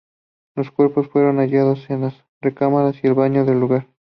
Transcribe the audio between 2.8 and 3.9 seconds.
y el baño del lugar.